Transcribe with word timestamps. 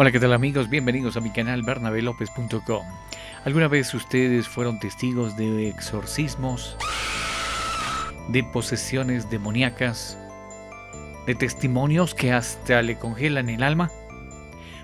Hola, 0.00 0.12
¿qué 0.12 0.20
tal 0.20 0.32
amigos? 0.32 0.70
Bienvenidos 0.70 1.16
a 1.16 1.20
mi 1.20 1.30
canal 1.30 1.64
bernabelopez.com. 1.64 2.86
¿Alguna 3.44 3.66
vez 3.66 3.92
ustedes 3.94 4.46
fueron 4.46 4.78
testigos 4.78 5.36
de 5.36 5.68
exorcismos, 5.68 6.76
de 8.28 8.44
posesiones 8.44 9.28
demoníacas, 9.28 10.16
de 11.26 11.34
testimonios 11.34 12.14
que 12.14 12.30
hasta 12.30 12.80
le 12.80 12.96
congelan 12.96 13.48
el 13.48 13.64
alma? 13.64 13.90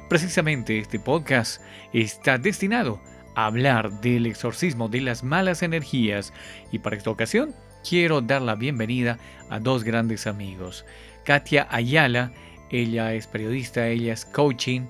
Precisamente 0.09 0.81
este 0.81 0.99
podcast 0.99 1.63
está 1.93 2.37
destinado 2.37 3.01
a 3.37 3.47
hablar 3.47 4.01
del 4.01 4.27
exorcismo 4.27 4.89
de 4.89 5.01
las 5.01 5.23
malas 5.23 5.63
energías 5.63 6.33
y 6.73 6.81
para 6.81 6.97
esta 6.97 7.11
ocasión 7.11 7.55
quiero 7.89 8.21
dar 8.21 8.43
la 8.43 8.57
bienvenida 8.57 9.21
a 9.49 9.61
dos 9.61 9.85
grandes 9.85 10.27
amigos. 10.27 10.85
Katia 11.25 11.69
Ayala, 11.71 12.33
ella 12.69 13.15
es 13.15 13.29
periodista, 13.29 13.87
ella 13.87 14.13
es 14.13 14.25
coaching, 14.25 14.89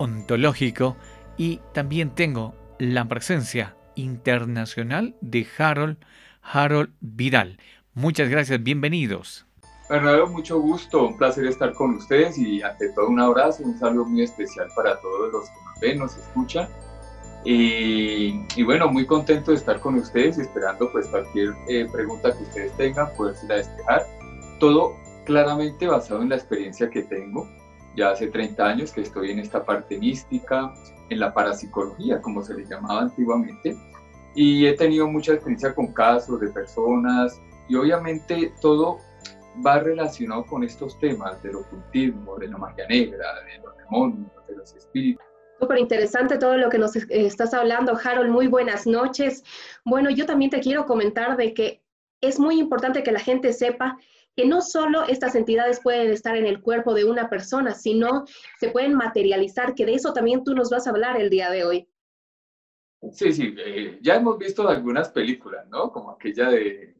ontológico 0.00 0.96
y 1.36 1.60
también 1.74 2.14
tengo 2.14 2.54
la 2.78 3.06
presencia 3.06 3.76
internacional 3.96 5.14
de 5.20 5.46
Harold, 5.58 5.98
Harold 6.42 6.90
Vidal. 7.00 7.58
Muchas 7.92 8.30
gracias, 8.30 8.62
bienvenidos. 8.62 9.46
Bernardo, 9.90 10.28
mucho 10.28 10.58
gusto, 10.58 11.06
un 11.06 11.18
placer 11.18 11.44
estar 11.46 11.74
con 11.74 11.96
ustedes 11.96 12.38
y 12.38 12.62
ante 12.62 12.88
todo 12.94 13.08
un 13.08 13.20
abrazo, 13.20 13.62
un 13.62 13.78
saludo 13.78 14.06
muy 14.06 14.22
especial 14.22 14.68
para 14.74 14.98
todos 15.00 15.32
los 15.32 15.44
que 15.44 15.56
nos 15.66 15.80
ven, 15.80 15.98
nos 15.98 16.16
escuchan. 16.16 16.68
Y, 17.44 18.62
bueno, 18.62 18.88
muy 18.88 19.06
contento 19.06 19.50
de 19.50 19.58
estar 19.58 19.80
con 19.80 19.96
ustedes 19.96 20.38
y 20.38 20.42
esperando 20.42 20.90
pues 20.92 21.06
cualquier 21.08 21.54
eh, 21.68 21.86
pregunta 21.92 22.34
que 22.36 22.42
ustedes 22.44 22.72
tengan, 22.76 23.08
la 23.48 23.54
despejar. 23.56 24.06
Todo 24.58 24.94
claramente 25.26 25.86
basado 25.86 26.22
en 26.22 26.30
la 26.30 26.36
experiencia 26.36 26.88
que 26.88 27.02
tengo 27.02 27.48
ya 28.00 28.10
hace 28.10 28.28
30 28.28 28.64
años 28.64 28.92
que 28.92 29.02
estoy 29.02 29.30
en 29.30 29.40
esta 29.40 29.62
parte 29.64 29.98
mística, 29.98 30.72
en 31.10 31.20
la 31.20 31.34
parapsicología, 31.34 32.20
como 32.22 32.42
se 32.42 32.54
le 32.54 32.64
llamaba 32.64 33.02
antiguamente, 33.02 33.76
y 34.34 34.66
he 34.66 34.74
tenido 34.74 35.06
mucha 35.06 35.34
experiencia 35.34 35.74
con 35.74 35.92
casos 35.92 36.40
de 36.40 36.48
personas 36.48 37.38
y 37.68 37.74
obviamente 37.74 38.54
todo 38.62 38.98
va 39.66 39.80
relacionado 39.80 40.46
con 40.46 40.64
estos 40.64 40.98
temas 40.98 41.42
del 41.42 41.56
ocultismo, 41.56 42.38
de 42.38 42.48
la 42.48 42.56
magia 42.56 42.86
negra, 42.88 43.26
de 43.44 43.58
los 43.62 43.76
demonios, 43.76 44.30
de 44.48 44.56
los 44.56 44.74
espíritus. 44.74 45.24
Súper 45.58 45.78
interesante 45.78 46.38
todo 46.38 46.56
lo 46.56 46.70
que 46.70 46.78
nos 46.78 46.96
estás 46.96 47.52
hablando, 47.52 47.98
Harold. 48.02 48.30
Muy 48.30 48.46
buenas 48.46 48.86
noches. 48.86 49.44
Bueno, 49.84 50.08
yo 50.08 50.24
también 50.24 50.50
te 50.50 50.60
quiero 50.60 50.86
comentar 50.86 51.36
de 51.36 51.52
que 51.52 51.82
es 52.22 52.38
muy 52.38 52.58
importante 52.58 53.02
que 53.02 53.12
la 53.12 53.20
gente 53.20 53.52
sepa 53.52 53.98
que 54.36 54.46
no 54.46 54.60
solo 54.60 55.04
estas 55.04 55.34
entidades 55.34 55.80
pueden 55.82 56.10
estar 56.10 56.36
en 56.36 56.46
el 56.46 56.60
cuerpo 56.60 56.94
de 56.94 57.04
una 57.04 57.28
persona, 57.28 57.74
sino 57.74 58.24
se 58.58 58.70
pueden 58.70 58.94
materializar, 58.94 59.74
que 59.74 59.86
de 59.86 59.94
eso 59.94 60.12
también 60.12 60.44
tú 60.44 60.54
nos 60.54 60.70
vas 60.70 60.86
a 60.86 60.90
hablar 60.90 61.20
el 61.20 61.30
día 61.30 61.50
de 61.50 61.64
hoy. 61.64 61.88
Sí, 63.12 63.32
sí, 63.32 63.54
eh, 63.58 63.98
ya 64.02 64.16
hemos 64.16 64.38
visto 64.38 64.68
algunas 64.68 65.08
películas, 65.08 65.66
¿no? 65.68 65.90
Como 65.90 66.10
aquella 66.10 66.50
de, 66.50 66.96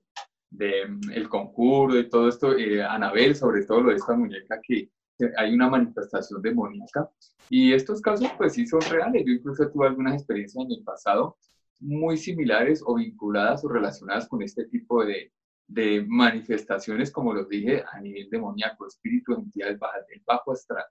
de 0.51 0.87
mm, 0.87 1.11
El 1.13 1.29
Conjuro 1.29 1.99
y 1.99 2.09
todo 2.09 2.29
esto, 2.29 2.57
eh, 2.57 2.83
Anabel, 2.83 3.37
sobre 3.37 3.65
todo 3.65 3.83
lo 3.83 3.91
de 3.91 3.97
esta 3.97 4.15
muñeca 4.15 4.61
que 4.63 4.91
hay 5.37 5.53
una 5.53 5.69
manifestación 5.69 6.41
demoníaca. 6.41 7.11
Y 7.49 7.73
estos 7.73 8.01
casos, 8.01 8.29
pues 8.39 8.55
sí 8.55 8.67
son 8.67 8.81
reales. 8.91 9.25
Yo 9.27 9.33
incluso 9.33 9.69
tuve 9.71 9.89
algunas 9.89 10.15
experiencias 10.15 10.65
en 10.65 10.73
el 10.73 10.83
pasado 10.83 11.37
muy 11.81 12.17
similares 12.17 12.83
o 12.85 12.95
vinculadas 12.95 13.65
o 13.65 13.69
relacionadas 13.69 14.29
con 14.29 14.43
este 14.43 14.65
tipo 14.67 15.05
de, 15.05 15.33
de 15.71 16.05
manifestaciones, 16.07 17.13
como 17.13 17.33
los 17.33 17.49
dije, 17.49 17.85
a 17.93 18.01
nivel 18.01 18.29
demoníaco, 18.29 18.87
espíritu, 18.87 19.35
entidades 19.35 19.79
bajas 19.79 20.07
del 20.09 20.21
bajo 20.27 20.53
astral. 20.53 20.85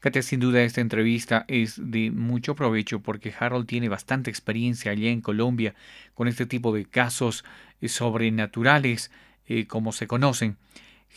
Katia, 0.00 0.22
sin 0.22 0.40
duda 0.40 0.62
esta 0.62 0.80
entrevista 0.80 1.44
es 1.48 1.78
de 1.78 2.10
mucho 2.10 2.54
provecho 2.54 3.00
porque 3.00 3.34
Harold 3.38 3.66
tiene 3.66 3.88
bastante 3.88 4.30
experiencia 4.30 4.92
allá 4.92 5.10
en 5.10 5.20
Colombia 5.20 5.74
con 6.14 6.28
este 6.28 6.46
tipo 6.46 6.74
de 6.74 6.86
casos 6.86 7.44
eh, 7.80 7.88
sobrenaturales, 7.88 9.10
eh, 9.46 9.66
como 9.66 9.92
se 9.92 10.06
conocen. 10.06 10.56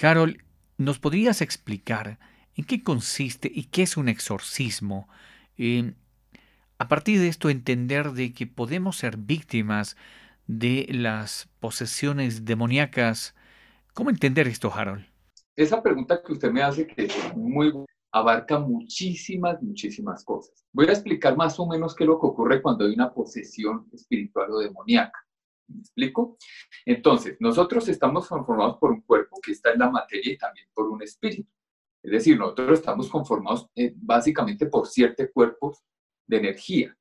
Harold, 0.01 0.37
¿nos 0.77 0.99
podrías 0.99 1.41
explicar 1.41 2.19
en 2.55 2.65
qué 2.65 2.83
consiste 2.83 3.49
y 3.53 3.65
qué 3.65 3.83
es 3.83 3.97
un 3.97 4.09
exorcismo? 4.09 5.07
Eh, 5.57 5.93
a 6.77 6.87
partir 6.87 7.19
de 7.19 7.27
esto, 7.29 7.49
entender 7.49 8.11
de 8.11 8.33
que 8.33 8.45
podemos 8.45 8.97
ser 8.97 9.17
víctimas 9.17 9.97
de 10.47 10.87
las 10.89 11.49
posesiones 11.59 12.45
demoníacas. 12.45 13.35
¿Cómo 13.93 14.09
entender 14.09 14.47
esto, 14.47 14.71
Harold? 14.73 15.05
Esa 15.55 15.81
pregunta 15.81 16.21
que 16.23 16.33
usted 16.33 16.51
me 16.51 16.63
hace 16.63 16.87
que 16.87 17.05
es 17.05 17.35
muy 17.35 17.73
abarca 18.11 18.59
muchísimas, 18.59 19.61
muchísimas 19.61 20.23
cosas. 20.23 20.65
Voy 20.71 20.87
a 20.87 20.91
explicar 20.91 21.35
más 21.35 21.59
o 21.59 21.67
menos 21.67 21.95
qué 21.95 22.03
es 22.03 22.07
lo 22.07 22.19
que 22.19 22.27
ocurre 22.27 22.61
cuando 22.61 22.85
hay 22.85 22.93
una 22.93 23.13
posesión 23.13 23.87
espiritual 23.93 24.51
o 24.51 24.59
demoníaca. 24.59 25.19
¿Me 25.67 25.79
explico? 25.79 26.37
Entonces, 26.85 27.37
nosotros 27.39 27.87
estamos 27.89 28.27
conformados 28.27 28.77
por 28.77 28.91
un 28.91 29.01
cuerpo 29.01 29.39
que 29.41 29.51
está 29.51 29.71
en 29.71 29.79
la 29.79 29.89
materia 29.89 30.33
y 30.33 30.37
también 30.37 30.67
por 30.73 30.87
un 30.87 31.01
espíritu. 31.03 31.51
Es 32.01 32.11
decir, 32.11 32.37
nosotros 32.37 32.79
estamos 32.79 33.09
conformados 33.09 33.69
eh, 33.75 33.93
básicamente 33.95 34.67
por 34.67 34.87
siete 34.87 35.29
cuerpos 35.31 35.83
de 36.25 36.37
energía. 36.37 36.97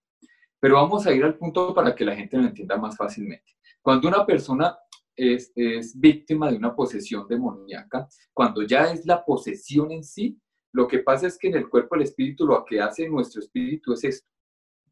Pero 0.61 0.77
vamos 0.77 1.07
a 1.07 1.13
ir 1.13 1.25
al 1.25 1.37
punto 1.37 1.75
para 1.75 1.95
que 1.95 2.05
la 2.05 2.17
gente 2.17 2.37
lo 2.37 2.45
entienda 2.45 2.77
más 2.77 2.97
fácilmente. 2.97 3.57
Cuando 3.83 4.09
una 4.09 4.25
persona 4.25 4.77
es, 5.15 5.53
víctima 5.95 6.51
de 6.51 6.57
una 6.57 6.75
posesión 6.75 7.27
demoníaca, 7.29 8.09
cuando 8.33 8.63
ya 8.63 8.91
es 8.93 9.07
la 9.07 9.25
posesión 9.25 9.91
en 9.93 10.05
sí, 10.05 10.39
lo 10.73 10.87
que 10.87 10.99
pasa 10.99 11.27
es 11.27 11.39
que 11.39 11.49
en 11.49 11.55
el 11.55 11.69
cuerpo 11.69 11.95
el 11.95 12.03
espíritu 12.03 12.47
lo 12.47 12.65
que 12.65 12.81
hace 12.81 13.09
nuestro 13.09 13.41
espíritu 13.41 13.95
es 13.95 14.05
esto, 14.05 14.29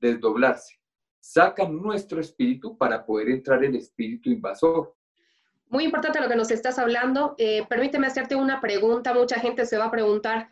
desdoblarse. 0.00 0.78
Saca 1.20 1.68
nuestro 1.68 2.20
espíritu 2.20 2.76
para 2.76 3.04
poder 3.04 3.30
entrar 3.30 3.64
el 3.64 3.76
espíritu 3.76 4.30
invasor. 4.30 4.94
Muy 5.68 5.84
importante 5.84 6.20
lo 6.20 6.28
que 6.28 6.36
nos 6.36 6.50
estás 6.50 6.78
hablando. 6.78 7.34
Eh, 7.38 7.66
permíteme 7.68 8.06
hacerte 8.06 8.34
una 8.34 8.60
pregunta. 8.60 9.14
Mucha 9.14 9.40
gente 9.40 9.66
se 9.66 9.78
va 9.78 9.86
a 9.86 9.90
preguntar, 9.90 10.50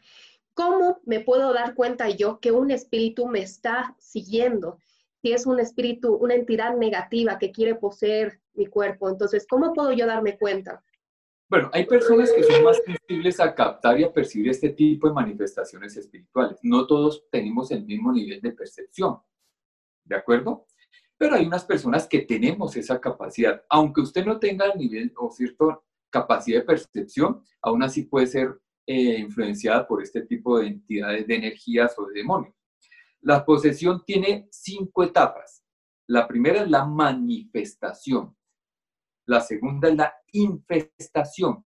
¿cómo 0.55 1.01
me 1.05 1.21
puedo 1.21 1.53
dar 1.53 1.75
cuenta 1.75 2.09
yo 2.09 2.41
que 2.41 2.53
un 2.53 2.71
espíritu 2.71 3.27
me 3.27 3.41
está 3.41 3.95
siguiendo? 3.99 4.79
Si 5.23 5.33
es 5.33 5.47
un 5.47 5.61
espíritu, 5.61 6.17
una 6.17 6.35
entidad 6.35 6.77
negativa 6.77 7.39
que 7.39 7.53
quiere 7.53 7.77
poseer 7.77 8.41
mi 8.55 8.67
cuerpo. 8.67 9.09
Entonces, 9.09 9.47
¿cómo 9.49 9.73
puedo 9.73 9.93
yo 9.93 10.05
darme 10.05 10.37
cuenta? 10.37 10.83
Bueno, 11.49 11.71
hay 11.73 11.87
personas 11.87 12.33
que 12.33 12.43
son 12.43 12.65
más 12.65 12.81
sensibles 12.85 13.39
a 13.39 13.55
captar 13.55 14.01
y 14.01 14.05
a 14.05 14.13
percibir 14.13 14.51
este 14.51 14.71
tipo 14.71 15.07
de 15.07 15.15
manifestaciones 15.15 15.97
espirituales. 15.97 16.59
No 16.63 16.87
todos 16.87 17.25
tenemos 17.31 17.71
el 17.71 17.85
mismo 17.85 18.11
nivel 18.11 18.41
de 18.41 18.53
percepción, 18.53 19.19
¿de 20.05 20.17
acuerdo? 20.17 20.67
Pero 21.17 21.37
hay 21.37 21.47
unas 21.47 21.65
personas 21.65 22.09
que 22.09 22.23
tenemos 22.23 22.75
esa 22.77 23.01
capacidad. 23.01 23.63
Aunque 23.69 24.01
usted 24.01 24.25
no 24.25 24.41
tenga 24.41 24.67
el 24.67 24.79
nivel 24.79 25.13
o 25.17 25.31
cierta 25.31 25.81
capacidad 26.11 26.61
de 26.61 26.67
percepción, 26.67 27.43
aún 27.61 27.83
así 27.83 28.05
puede 28.05 28.27
ser 28.27 28.61
eh, 28.87 29.19
influenciada 29.19 29.87
por 29.87 30.03
este 30.03 30.23
tipo 30.23 30.59
de 30.59 30.67
entidades 30.67 31.27
de 31.29 31.35
energías 31.37 31.97
o 31.97 32.07
de 32.07 32.15
demonios. 32.15 32.55
La 33.23 33.45
posesión 33.45 34.03
tiene 34.05 34.49
cinco 34.51 35.03
etapas. 35.03 35.65
La 36.09 36.27
primera 36.27 36.63
es 36.63 36.71
la 36.71 36.85
manifestación. 36.85 38.37
La 39.27 39.41
segunda 39.41 39.89
es 39.89 39.97
la 39.97 40.15
infestación. 40.33 41.65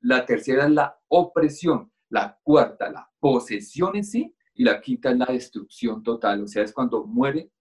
La 0.00 0.24
tercera 0.24 0.64
es 0.64 0.70
la 0.70 0.98
opresión. 1.08 1.92
La 2.08 2.38
cuarta, 2.42 2.90
la 2.90 3.10
posesión 3.20 3.96
en 3.96 4.04
sí. 4.04 4.34
Y 4.54 4.64
la 4.64 4.80
quinta 4.80 5.10
es 5.10 5.18
la 5.18 5.26
destrucción 5.26 6.02
total. 6.02 6.42
O 6.42 6.48
sea, 6.48 6.62
es 6.62 6.72
cuando 6.72 7.04
muere 7.04 7.52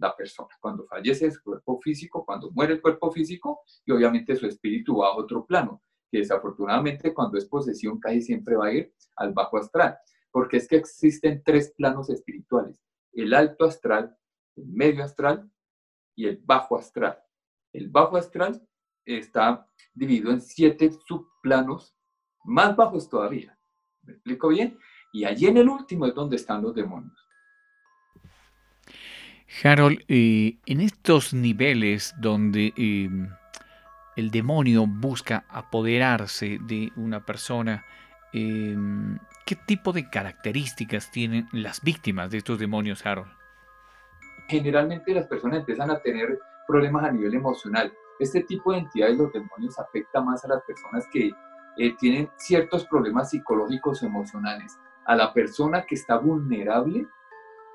la 0.00 0.16
persona, 0.16 0.48
cuando 0.60 0.86
fallece 0.86 1.30
su 1.30 1.42
cuerpo 1.42 1.80
físico, 1.80 2.24
cuando 2.24 2.50
muere 2.50 2.74
el 2.74 2.82
cuerpo 2.82 3.10
físico 3.12 3.60
y 3.84 3.92
obviamente 3.92 4.34
su 4.34 4.46
espíritu 4.46 4.98
va 4.98 5.08
a 5.08 5.16
otro 5.16 5.44
plano, 5.44 5.82
que 6.10 6.18
desafortunadamente 6.18 7.14
cuando 7.14 7.38
es 7.38 7.44
posesión 7.44 8.00
casi 8.00 8.22
siempre 8.22 8.56
va 8.56 8.66
a 8.66 8.72
ir 8.72 8.94
al 9.16 9.32
bajo 9.32 9.58
astral, 9.58 9.98
porque 10.30 10.56
es 10.56 10.66
que 10.66 10.76
existen 10.76 11.42
tres 11.44 11.72
planos 11.76 12.08
espirituales, 12.08 12.80
el 13.12 13.34
alto 13.34 13.64
astral, 13.64 14.16
el 14.56 14.66
medio 14.66 15.04
astral 15.04 15.50
y 16.14 16.26
el 16.26 16.40
bajo 16.44 16.78
astral. 16.78 17.18
El 17.72 17.88
bajo 17.88 18.16
astral 18.16 18.66
está 19.04 19.68
dividido 19.94 20.30
en 20.30 20.40
siete 20.40 20.90
subplanos 21.06 21.96
más 22.44 22.76
bajos 22.76 23.08
todavía. 23.08 23.58
¿Me 24.02 24.14
explico 24.14 24.48
bien? 24.48 24.78
Y 25.12 25.24
allí 25.24 25.46
en 25.46 25.58
el 25.58 25.68
último 25.68 26.06
es 26.06 26.14
donde 26.14 26.36
están 26.36 26.62
los 26.62 26.74
demonios. 26.74 27.16
Harold, 29.62 30.04
eh, 30.08 30.58
en 30.64 30.80
estos 30.80 31.34
niveles 31.34 32.14
donde 32.18 32.72
eh, 32.76 33.10
el 34.16 34.30
demonio 34.30 34.86
busca 34.86 35.44
apoderarse 35.48 36.58
de 36.62 36.92
una 36.96 37.24
persona, 37.24 37.84
eh, 38.32 38.76
¿Qué 39.46 39.56
tipo 39.56 39.92
de 39.92 40.08
características 40.08 41.10
tienen 41.10 41.48
las 41.52 41.82
víctimas 41.82 42.30
de 42.30 42.38
estos 42.38 42.58
demonios, 42.58 43.04
Harold? 43.04 43.30
Generalmente 44.48 45.12
las 45.12 45.26
personas 45.26 45.60
empiezan 45.60 45.90
a 45.90 46.00
tener 46.00 46.38
problemas 46.66 47.04
a 47.04 47.12
nivel 47.12 47.34
emocional. 47.34 47.92
Este 48.18 48.42
tipo 48.42 48.72
de 48.72 48.78
entidades, 48.78 49.16
los 49.16 49.32
demonios, 49.32 49.78
afecta 49.78 50.20
más 50.20 50.44
a 50.44 50.48
las 50.48 50.62
personas 50.62 51.06
que 51.12 51.32
eh, 51.78 51.96
tienen 51.98 52.30
ciertos 52.36 52.86
problemas 52.86 53.30
psicológicos 53.30 54.02
o 54.02 54.06
emocionales, 54.06 54.78
a 55.06 55.16
la 55.16 55.32
persona 55.32 55.84
que 55.86 55.94
está 55.94 56.18
vulnerable 56.18 57.06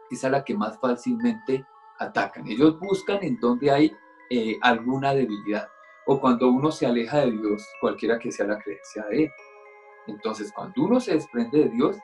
es 0.09 0.23
a 0.23 0.29
la 0.29 0.43
que 0.43 0.55
más 0.55 0.79
fácilmente 0.79 1.65
atacan. 1.99 2.47
Ellos 2.47 2.79
buscan 2.79 3.23
en 3.23 3.39
donde 3.39 3.71
hay 3.71 3.91
eh, 4.29 4.57
alguna 4.61 5.13
debilidad 5.13 5.67
o 6.05 6.19
cuando 6.19 6.49
uno 6.49 6.71
se 6.71 6.85
aleja 6.85 7.21
de 7.21 7.31
Dios, 7.31 7.67
cualquiera 7.81 8.19
que 8.19 8.31
sea 8.31 8.45
la 8.45 8.59
creencia 8.59 9.05
de 9.09 9.23
él. 9.23 9.31
Entonces, 10.07 10.51
cuando 10.53 10.83
uno 10.83 10.99
se 10.99 11.13
desprende 11.13 11.65
de 11.65 11.69
Dios, 11.69 11.97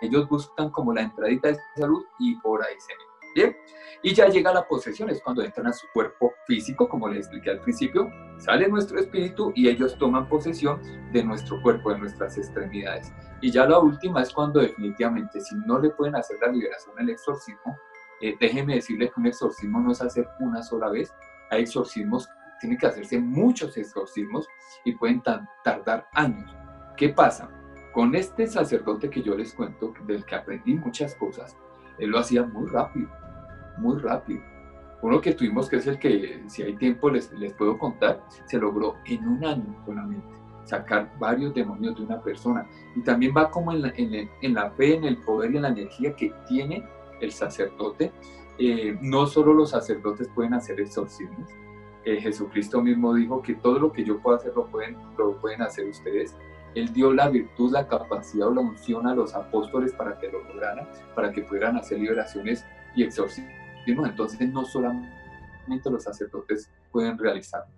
ellos 0.00 0.28
buscan 0.28 0.70
como 0.70 0.92
la 0.92 1.02
entradita 1.02 1.48
de 1.48 1.58
salud 1.76 2.04
y 2.18 2.36
por 2.36 2.62
ahí 2.62 2.74
se 2.78 2.92
meten. 2.94 3.14
Bien, 3.34 3.56
y 4.04 4.14
ya 4.14 4.28
llega 4.28 4.52
la 4.52 4.68
posesión, 4.68 5.10
es 5.10 5.20
cuando 5.20 5.42
entran 5.42 5.66
a 5.66 5.72
su 5.72 5.88
cuerpo 5.92 6.32
físico, 6.46 6.88
como 6.88 7.08
les 7.08 7.20
expliqué 7.20 7.50
al 7.50 7.60
principio, 7.60 8.08
sale 8.38 8.68
nuestro 8.68 9.00
espíritu 9.00 9.52
y 9.56 9.68
ellos 9.68 9.98
toman 9.98 10.28
posesión 10.28 10.80
de 11.12 11.24
nuestro 11.24 11.60
cuerpo, 11.60 11.90
de 11.90 11.98
nuestras 11.98 12.38
extremidades. 12.38 13.12
Y 13.40 13.50
ya 13.50 13.66
la 13.66 13.80
última 13.80 14.22
es 14.22 14.32
cuando 14.32 14.60
definitivamente, 14.60 15.40
si 15.40 15.56
no 15.66 15.80
le 15.80 15.90
pueden 15.90 16.14
hacer 16.14 16.36
la 16.40 16.52
liberación 16.52 16.96
al 16.96 17.10
exorcismo, 17.10 17.76
eh, 18.20 18.36
déjenme 18.38 18.76
decirles 18.76 19.10
que 19.12 19.20
un 19.20 19.26
exorcismo 19.26 19.80
no 19.80 19.90
es 19.90 20.00
hacer 20.00 20.28
una 20.38 20.62
sola 20.62 20.90
vez, 20.90 21.12
hay 21.50 21.62
exorcismos, 21.62 22.28
tienen 22.60 22.78
que 22.78 22.86
hacerse 22.86 23.18
muchos 23.18 23.76
exorcismos 23.76 24.46
y 24.84 24.92
pueden 24.92 25.22
tardar 25.64 26.06
años. 26.12 26.54
¿Qué 26.96 27.08
pasa? 27.10 27.50
Con 27.92 28.14
este 28.14 28.46
sacerdote 28.46 29.10
que 29.10 29.22
yo 29.22 29.36
les 29.36 29.54
cuento, 29.54 29.94
del 30.06 30.24
que 30.24 30.34
aprendí 30.34 30.74
muchas 30.74 31.14
cosas, 31.14 31.56
él 31.98 32.10
lo 32.10 32.18
hacía 32.18 32.42
muy 32.44 32.68
rápido 32.68 33.08
muy 33.78 33.98
rápido. 33.98 34.42
Uno 35.02 35.20
que 35.20 35.32
tuvimos, 35.32 35.68
que 35.68 35.76
es 35.76 35.86
el 35.86 35.98
que, 35.98 36.42
si 36.46 36.62
hay 36.62 36.76
tiempo, 36.76 37.10
les, 37.10 37.30
les 37.32 37.52
puedo 37.52 37.78
contar, 37.78 38.24
se 38.46 38.58
logró 38.58 38.96
en 39.04 39.26
un 39.28 39.44
año 39.44 39.82
solamente 39.84 40.26
sacar 40.64 41.12
varios 41.18 41.52
demonios 41.52 41.96
de 41.96 42.04
una 42.04 42.22
persona. 42.22 42.66
Y 42.96 43.02
también 43.02 43.34
va 43.36 43.50
como 43.50 43.72
en 43.72 43.82
la, 43.82 43.92
en, 43.96 44.54
la 44.54 44.70
fe, 44.70 44.94
en 44.94 45.04
el 45.04 45.18
poder 45.18 45.52
y 45.52 45.56
en 45.56 45.62
la 45.62 45.68
energía 45.68 46.16
que 46.16 46.32
tiene 46.48 46.88
el 47.20 47.32
sacerdote. 47.32 48.12
Eh, 48.58 48.96
no 49.02 49.26
solo 49.26 49.52
los 49.52 49.70
sacerdotes 49.70 50.28
pueden 50.34 50.54
hacer 50.54 50.80
exorcismos. 50.80 51.50
Eh, 52.06 52.20
Jesucristo 52.20 52.80
mismo 52.80 53.12
dijo 53.14 53.42
que 53.42 53.54
todo 53.54 53.78
lo 53.78 53.92
que 53.92 54.04
yo 54.04 54.20
puedo 54.20 54.36
hacer 54.36 54.54
lo 54.54 54.66
pueden, 54.66 54.96
lo 55.18 55.36
pueden 55.38 55.60
hacer 55.60 55.86
ustedes. 55.86 56.34
Él 56.74 56.92
dio 56.92 57.12
la 57.12 57.28
virtud, 57.28 57.72
la 57.72 57.86
capacidad 57.86 58.48
o 58.48 58.54
la 58.54 58.60
unción 58.60 59.06
a 59.06 59.14
los 59.14 59.34
apóstoles 59.34 59.92
para 59.92 60.18
que 60.18 60.28
lo 60.28 60.42
lograran, 60.42 60.88
para 61.14 61.32
que 61.32 61.42
pudieran 61.42 61.76
hacer 61.76 61.98
liberaciones 61.98 62.64
y 62.96 63.04
exorcismos 63.04 63.64
entonces 63.86 64.48
no 64.50 64.64
solamente 64.64 65.90
los 65.90 66.04
sacerdotes 66.04 66.70
pueden 66.90 67.18
realizarlo. 67.18 67.72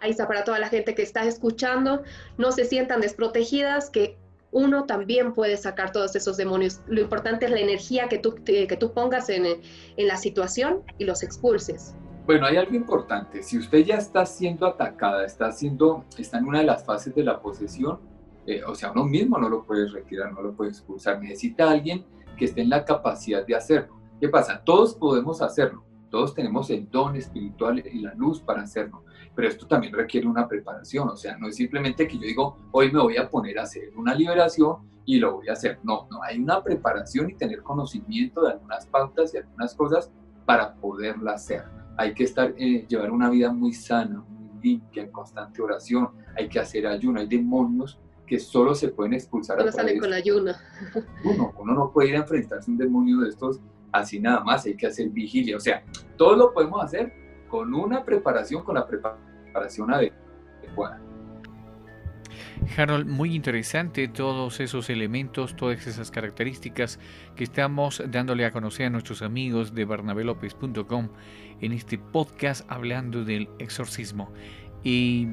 Ahí 0.00 0.10
está 0.10 0.26
para 0.26 0.44
toda 0.44 0.58
la 0.58 0.68
gente 0.68 0.94
que 0.94 1.02
está 1.02 1.24
escuchando, 1.24 2.02
no 2.38 2.52
se 2.52 2.64
sientan 2.64 3.00
desprotegidas, 3.00 3.90
que 3.90 4.16
uno 4.52 4.84
también 4.84 5.32
puede 5.34 5.56
sacar 5.56 5.92
todos 5.92 6.16
esos 6.16 6.36
demonios. 6.36 6.80
Lo 6.86 7.00
importante 7.00 7.44
es 7.44 7.52
la 7.52 7.60
energía 7.60 8.08
que 8.08 8.18
tú, 8.18 8.34
que 8.44 8.76
tú 8.78 8.92
pongas 8.92 9.28
en, 9.28 9.44
en 9.46 10.08
la 10.08 10.16
situación 10.16 10.82
y 10.98 11.04
los 11.04 11.22
expulses. 11.22 11.94
Bueno, 12.26 12.46
hay 12.46 12.56
algo 12.56 12.74
importante. 12.74 13.42
Si 13.42 13.58
usted 13.58 13.80
ya 13.84 13.96
está 13.96 14.24
siendo 14.24 14.66
atacada, 14.66 15.24
está, 15.24 15.46
haciendo, 15.46 16.04
está 16.18 16.38
en 16.38 16.46
una 16.46 16.60
de 16.60 16.64
las 16.64 16.84
fases 16.84 17.14
de 17.14 17.22
la 17.22 17.40
posesión, 17.40 18.00
eh, 18.46 18.62
o 18.64 18.74
sea, 18.74 18.92
uno 18.92 19.04
mismo 19.04 19.38
no 19.38 19.48
lo 19.48 19.64
puede 19.64 19.88
retirar, 19.88 20.32
no 20.32 20.42
lo 20.42 20.52
puede 20.52 20.70
expulsar. 20.70 21.20
Necesita 21.20 21.70
alguien 21.70 22.04
que 22.36 22.46
esté 22.46 22.62
en 22.62 22.70
la 22.70 22.84
capacidad 22.84 23.46
de 23.46 23.54
hacerlo. 23.54 24.00
¿Qué 24.20 24.28
pasa? 24.28 24.62
Todos 24.64 24.94
podemos 24.94 25.40
hacerlo, 25.40 25.84
todos 26.10 26.34
tenemos 26.34 26.68
el 26.70 26.90
don 26.90 27.16
espiritual 27.16 27.82
y 27.86 28.00
la 28.00 28.14
luz 28.14 28.40
para 28.40 28.62
hacerlo, 28.62 29.04
pero 29.34 29.48
esto 29.48 29.66
también 29.66 29.94
requiere 29.94 30.26
una 30.26 30.46
preparación, 30.46 31.08
o 31.08 31.16
sea, 31.16 31.38
no 31.38 31.48
es 31.48 31.56
simplemente 31.56 32.06
que 32.06 32.16
yo 32.16 32.22
digo, 32.22 32.58
hoy 32.72 32.92
me 32.92 33.00
voy 33.00 33.16
a 33.16 33.30
poner 33.30 33.58
a 33.58 33.62
hacer 33.62 33.90
una 33.96 34.14
liberación 34.14 34.90
y 35.06 35.18
lo 35.18 35.36
voy 35.36 35.48
a 35.48 35.52
hacer, 35.52 35.78
no, 35.82 36.06
no, 36.10 36.22
hay 36.22 36.38
una 36.38 36.62
preparación 36.62 37.30
y 37.30 37.34
tener 37.34 37.62
conocimiento 37.62 38.42
de 38.42 38.52
algunas 38.52 38.86
pautas 38.86 39.32
y 39.32 39.38
algunas 39.38 39.74
cosas 39.74 40.12
para 40.44 40.74
poderla 40.74 41.32
hacer. 41.32 41.64
Hay 41.96 42.12
que 42.12 42.24
estar, 42.24 42.54
eh, 42.58 42.86
llevar 42.88 43.10
una 43.10 43.30
vida 43.30 43.52
muy 43.52 43.72
sana, 43.72 44.22
muy 44.28 44.60
limpia, 44.62 45.04
en 45.04 45.12
constante 45.12 45.62
oración, 45.62 46.10
hay 46.36 46.48
que 46.48 46.60
hacer 46.60 46.86
ayuno, 46.86 47.20
hay 47.20 47.26
demonios 47.26 47.98
que 48.30 48.38
solo 48.38 48.76
se 48.76 48.90
pueden 48.90 49.14
expulsar 49.14 49.58
no 49.58 49.64
a 49.64 49.72
sale 49.72 49.98
con 49.98 50.12
ayuno. 50.12 50.52
Uno, 51.24 51.52
uno 51.58 51.74
no 51.74 51.92
puede 51.92 52.10
ir 52.10 52.14
a 52.14 52.20
enfrentarse 52.20 52.70
a 52.70 52.72
un 52.72 52.78
demonio 52.78 53.18
de 53.18 53.30
estos 53.30 53.58
así 53.90 54.20
nada 54.20 54.44
más, 54.44 54.64
hay 54.66 54.76
que 54.76 54.86
hacer 54.86 55.08
vigilia. 55.08 55.56
O 55.56 55.60
sea, 55.60 55.82
todo 56.16 56.36
lo 56.36 56.52
podemos 56.52 56.80
hacer 56.84 57.12
con 57.48 57.74
una 57.74 58.04
preparación, 58.04 58.62
con 58.62 58.76
la 58.76 58.86
preparación 58.86 59.92
adecuada. 59.92 61.02
Harold, 62.76 63.08
muy 63.08 63.34
interesante 63.34 64.06
todos 64.06 64.60
esos 64.60 64.90
elementos, 64.90 65.56
todas 65.56 65.84
esas 65.88 66.12
características 66.12 67.00
que 67.34 67.42
estamos 67.42 68.00
dándole 68.06 68.44
a 68.44 68.52
conocer 68.52 68.86
a 68.86 68.90
nuestros 68.90 69.22
amigos 69.22 69.74
de 69.74 69.86
barnabelopez.com 69.86 71.08
en 71.60 71.72
este 71.72 71.98
podcast 71.98 72.64
hablando 72.70 73.24
del 73.24 73.48
exorcismo. 73.58 74.32
Y 74.84 75.26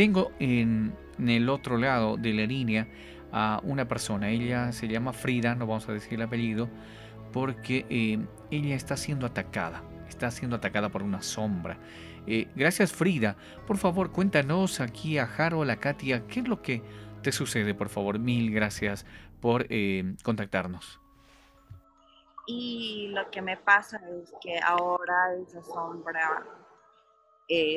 tengo 0.00 0.32
en, 0.38 0.96
el 1.18 1.50
otro 1.50 1.76
lado 1.76 2.16
de 2.16 2.32
la 2.32 2.46
línea 2.46 2.88
a 3.32 3.60
una 3.64 3.86
persona, 3.86 4.30
ella 4.30 4.72
se 4.72 4.88
llama 4.88 5.12
Frida, 5.12 5.54
no 5.54 5.66
vamos 5.66 5.90
a 5.90 5.92
decir 5.92 6.14
el 6.14 6.22
apellido, 6.22 6.70
porque 7.34 7.84
eh, 7.90 8.18
ella 8.50 8.76
está 8.76 8.96
siendo 8.96 9.26
atacada, 9.26 9.82
está 10.08 10.30
siendo 10.30 10.56
atacada 10.56 10.88
por 10.88 11.02
una 11.02 11.20
sombra. 11.20 11.76
Eh, 12.26 12.48
gracias 12.56 12.94
Frida, 12.94 13.36
por 13.66 13.76
favor 13.76 14.10
cuéntanos 14.10 14.80
aquí 14.80 15.18
a 15.18 15.24
Harold, 15.24 15.68
a 15.68 15.76
Katia, 15.76 16.26
¿qué 16.26 16.40
es 16.40 16.48
lo 16.48 16.62
que 16.62 16.82
te 17.22 17.30
sucede? 17.30 17.74
Por 17.74 17.90
favor, 17.90 18.18
mil 18.18 18.50
gracias 18.54 19.04
por 19.42 19.66
eh, 19.68 20.14
contactarnos. 20.22 20.98
Y 22.46 23.08
lo 23.12 23.30
que 23.30 23.42
me 23.42 23.58
pasa 23.58 24.00
es 24.18 24.32
que 24.40 24.58
ahora 24.60 25.34
esa 25.46 25.62
sombra 25.62 26.46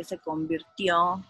se 0.04 0.19
convirtió 0.19 1.22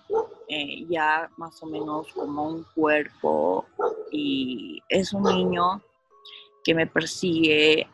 ya 0.88 1.30
más 1.38 1.62
o 1.64 1.66
menos 1.66 2.12
como 2.14 2.48
un 2.48 2.64
cuerpo 2.76 3.66
y 4.12 4.82
es 4.90 5.14
un 5.14 5.24
niño 5.24 5.82
que 6.64 6.74
me 6.74 6.88
persigue 6.88 7.88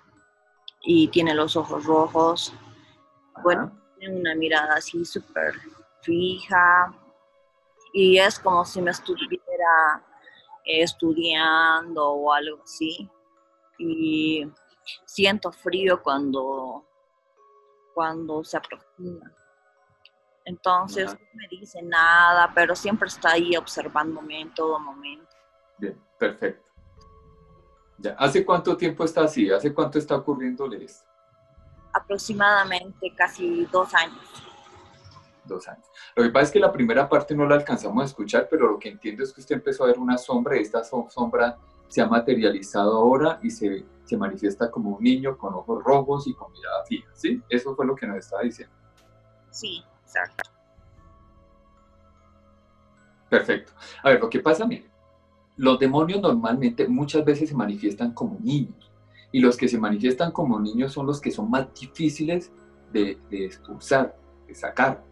y 0.82 1.08
tiene 1.10 1.34
los 1.34 1.56
ojos 1.56 1.86
rojos. 1.86 2.54
Bueno, 3.44 3.72
tiene 3.98 4.20
una 4.20 4.36
mirada 4.36 4.76
así 4.76 5.06
súper 5.06 5.54
fija 6.02 6.94
y 7.94 8.18
es 8.18 8.40
como 8.40 8.66
si 8.66 8.82
me 8.82 8.92
estuviera 8.92 10.04
estudiando 10.66 12.10
o 12.10 12.32
algo 12.32 12.62
así. 12.64 13.10
Y 13.78 14.46
siento 15.06 15.52
frío 15.52 16.02
cuando, 16.02 16.86
cuando 17.94 18.44
se 18.44 18.58
aproxima. 18.58 19.32
Entonces 20.46 21.14
no 21.14 21.20
me 21.34 21.48
dice 21.50 21.82
nada, 21.82 22.52
pero 22.56 22.76
siempre 22.76 23.08
está 23.08 23.32
ahí 23.32 23.56
observándome 23.56 24.42
en 24.42 24.54
todo 24.54 24.80
momento. 24.80 25.36
Bien, 25.78 26.02
perfecto. 26.18 26.70
¿Hace 28.18 28.46
cuánto 28.46 28.78
tiempo 28.78 29.04
está 29.04 29.24
así? 29.24 29.52
¿Hace 29.52 29.74
cuánto 29.74 30.00
está 30.00 30.16
ocurriéndole 30.16 30.84
esto? 30.84 31.06
Aproximadamente 31.94 33.14
casi 33.16 33.66
dos 33.66 33.94
años. 33.94 34.44
Dos 35.44 35.68
años. 35.68 35.86
Lo 36.16 36.24
que 36.24 36.30
pasa 36.30 36.46
es 36.46 36.52
que 36.52 36.60
la 36.60 36.72
primera 36.72 37.10
parte 37.10 37.36
no 37.36 37.46
la 37.46 37.56
alcanzamos 37.56 38.02
a 38.02 38.06
escuchar, 38.06 38.48
pero 38.50 38.72
lo 38.72 38.80
que 38.80 38.90
entiendo 38.90 39.24
es 39.24 39.34
que 39.34 39.42
usted 39.42 39.56
empezó 39.56 39.84
a 39.84 39.88
ver 39.88 40.00
una 40.00 40.18
sombra 40.18 40.58
y 40.58 40.62
esta 40.62 40.84
sombra 40.84 41.58
se 41.88 42.02
ha 42.02 42.08
materializado 42.08 42.98
ahora 42.98 43.40
y 43.42 43.50
se, 43.50 43.86
se 44.06 44.16
manifiesta 44.16 44.70
como 44.70 44.92
un 44.92 45.04
niño 45.04 45.38
con 45.38 45.54
ojos 45.56 45.84
rojos 45.84 46.28
y 46.28 46.34
con 46.34 46.52
mirada 46.52 46.86
fija, 46.86 47.10
¿sí? 47.14 47.42
Eso 47.50 47.76
fue 47.76 47.86
lo 47.86 47.96
que 47.96 48.08
nos 48.08 48.18
estaba 48.18 48.44
diciendo. 48.44 48.74
Sí, 49.50 49.84
exacto. 50.10 50.50
Perfecto. 53.30 53.74
A 54.04 54.10
ver, 54.10 54.20
lo 54.20 54.30
que 54.30 54.40
pasa, 54.40 54.66
mire, 54.66 54.90
los 55.58 55.78
demonios 55.78 56.22
normalmente 56.22 56.88
muchas 56.88 57.24
veces 57.24 57.50
se 57.50 57.56
manifiestan 57.56 58.14
como 58.14 58.40
niños 58.40 58.92
y 59.32 59.40
los 59.40 59.56
que 59.56 59.68
se 59.68 59.78
manifiestan 59.78 60.32
como 60.32 60.60
niños 60.60 60.94
son 60.94 61.06
los 61.06 61.22
que 61.22 61.32
son 61.32 61.50
más 61.50 61.68
difíciles 61.80 62.52
de, 62.92 63.20
expulsar, 63.30 64.16
de 64.48 64.56
sacar, 64.56 65.04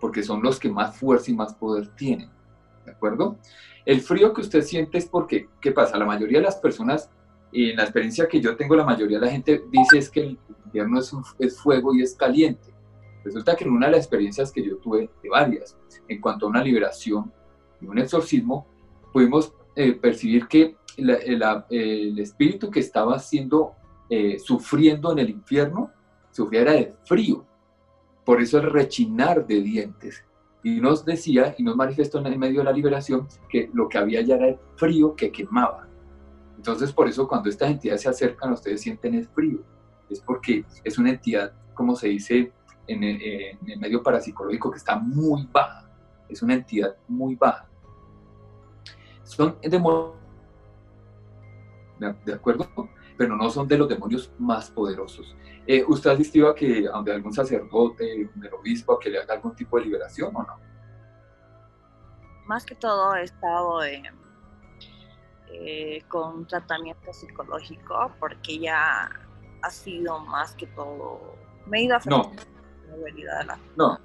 porque 0.00 0.22
son 0.22 0.42
los 0.42 0.60
que 0.60 0.70
más 0.70 0.96
fuerza 0.96 1.30
y 1.30 1.34
más 1.34 1.54
poder 1.54 1.88
tienen. 1.96 2.30
¿De 2.84 2.92
acuerdo? 2.92 3.38
El 3.84 4.00
frío 4.00 4.32
que 4.32 4.42
usted 4.42 4.62
siente 4.62 4.98
es 4.98 5.06
porque, 5.06 5.48
¿qué 5.60 5.72
pasa? 5.72 5.98
La 5.98 6.04
mayoría 6.04 6.38
de 6.38 6.44
las 6.44 6.56
personas, 6.56 7.10
en 7.52 7.76
la 7.76 7.82
experiencia 7.82 8.28
que 8.28 8.40
yo 8.40 8.56
tengo, 8.56 8.76
la 8.76 8.84
mayoría 8.84 9.18
de 9.18 9.26
la 9.26 9.32
gente 9.32 9.64
dice 9.70 9.98
es 9.98 10.10
que 10.10 10.20
el 10.20 10.38
invierno 10.66 11.00
es, 11.00 11.12
es 11.38 11.58
fuego 11.58 11.94
y 11.94 12.02
es 12.02 12.14
caliente. 12.14 12.73
Resulta 13.24 13.56
que 13.56 13.64
en 13.64 13.70
una 13.70 13.86
de 13.86 13.92
las 13.92 14.00
experiencias 14.00 14.52
que 14.52 14.62
yo 14.62 14.76
tuve, 14.76 15.10
de 15.22 15.28
varias, 15.30 15.76
en 16.08 16.20
cuanto 16.20 16.46
a 16.46 16.50
una 16.50 16.62
liberación 16.62 17.32
y 17.80 17.86
un 17.86 17.98
exorcismo, 17.98 18.66
pudimos 19.12 19.54
eh, 19.74 19.92
percibir 19.94 20.46
que 20.46 20.76
el 20.96 22.18
espíritu 22.18 22.70
que 22.70 22.80
estaba 22.80 23.18
siendo, 23.18 23.72
eh, 24.10 24.38
sufriendo 24.38 25.12
en 25.12 25.18
el 25.20 25.30
infierno, 25.30 25.90
sufría 26.30 26.62
era 26.62 26.72
de 26.72 26.94
frío. 27.04 27.44
Por 28.24 28.40
eso 28.40 28.58
el 28.58 28.70
rechinar 28.70 29.46
de 29.46 29.62
dientes. 29.62 30.24
Y 30.62 30.80
nos 30.80 31.04
decía 31.04 31.54
y 31.58 31.62
nos 31.62 31.76
manifestó 31.76 32.18
en 32.18 32.26
el 32.26 32.38
medio 32.38 32.60
de 32.60 32.64
la 32.64 32.72
liberación 32.72 33.28
que 33.48 33.70
lo 33.72 33.88
que 33.88 33.98
había 33.98 34.22
ya 34.22 34.36
era 34.36 34.48
el 34.48 34.58
frío 34.76 35.14
que 35.14 35.30
quemaba. 35.30 35.88
Entonces, 36.56 36.92
por 36.92 37.08
eso 37.08 37.28
cuando 37.28 37.50
estas 37.50 37.70
entidades 37.70 38.02
se 38.02 38.08
acercan, 38.08 38.52
ustedes 38.52 38.80
sienten 38.80 39.14
el 39.14 39.26
frío. 39.28 39.62
Es 40.08 40.20
porque 40.20 40.64
es 40.82 40.98
una 40.98 41.10
entidad, 41.10 41.52
como 41.74 41.94
se 41.96 42.08
dice 42.08 42.52
en 42.86 43.02
el, 43.04 43.78
medio 43.78 44.02
parapsicológico, 44.02 44.70
que 44.70 44.78
está 44.78 44.96
muy 44.96 45.48
baja. 45.50 45.88
Es 46.28 46.42
una 46.42 46.54
entidad 46.54 46.96
muy 47.08 47.34
baja. 47.34 47.68
Son 49.22 49.58
demonios, 49.62 50.14
¿de 52.24 52.32
acuerdo? 52.32 52.68
Pero 53.16 53.36
no 53.36 53.48
son 53.48 53.68
de 53.68 53.78
los 53.78 53.88
demonios 53.88 54.32
más 54.38 54.70
poderosos. 54.70 55.36
Eh, 55.66 55.84
¿Usted 55.86 56.10
ha 56.10 56.12
asistido 56.14 56.48
a 56.48 56.54
que 56.54 56.82
donde 56.82 57.12
algún 57.12 57.32
sacerdote, 57.32 58.28
un 58.34 58.48
obispo, 58.58 58.98
que 58.98 59.08
le 59.08 59.18
haga 59.18 59.34
algún 59.34 59.54
tipo 59.54 59.78
de 59.78 59.84
liberación 59.84 60.34
o 60.34 60.42
no? 60.42 60.58
Más 62.46 62.66
que 62.66 62.74
todo 62.74 63.14
he 63.14 63.22
estado 63.22 63.82
en 63.84 64.04
eh, 65.56 66.02
con 66.08 66.46
tratamiento 66.46 67.12
psicológico 67.12 68.10
porque 68.18 68.58
ya 68.58 69.08
ha 69.62 69.70
sido 69.70 70.18
más 70.18 70.54
que 70.56 70.66
todo, 70.66 71.36
me 71.66 71.78
he 71.78 71.82
ido 71.84 71.96
a 71.96 72.00
no. 72.06 72.32
No, 73.76 73.98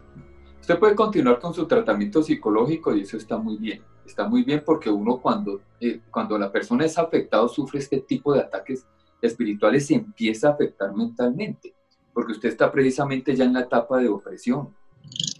usted 0.59 0.79
puede 0.79 0.95
continuar 0.95 1.39
con 1.39 1.53
su 1.53 1.67
tratamiento 1.67 2.21
psicológico 2.23 2.95
y 2.95 3.01
eso 3.01 3.17
está 3.17 3.37
muy 3.37 3.57
bien. 3.57 3.81
Está 4.05 4.27
muy 4.27 4.43
bien 4.43 4.63
porque 4.65 4.89
uno 4.89 5.19
cuando, 5.19 5.61
eh, 5.79 6.01
cuando 6.09 6.37
la 6.37 6.51
persona 6.51 6.85
es 6.85 6.97
afectada 6.97 7.47
sufre 7.47 7.79
este 7.79 7.99
tipo 8.01 8.33
de 8.33 8.41
ataques 8.41 8.85
espirituales 9.21 9.85
se 9.85 9.95
empieza 9.95 10.49
a 10.49 10.53
afectar 10.53 10.95
mentalmente, 10.95 11.73
porque 12.13 12.31
usted 12.31 12.49
está 12.49 12.71
precisamente 12.71 13.35
ya 13.35 13.43
en 13.43 13.53
la 13.53 13.61
etapa 13.61 13.97
de 13.97 14.07
opresión, 14.07 14.73